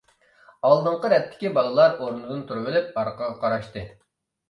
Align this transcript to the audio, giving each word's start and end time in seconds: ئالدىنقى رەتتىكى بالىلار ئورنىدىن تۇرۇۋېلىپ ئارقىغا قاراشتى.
ئالدىنقى 0.69 1.11
رەتتىكى 1.13 1.53
بالىلار 1.59 1.95
ئورنىدىن 2.01 2.43
تۇرۇۋېلىپ 2.51 2.91
ئارقىغا 3.01 3.33
قاراشتى. 3.47 3.89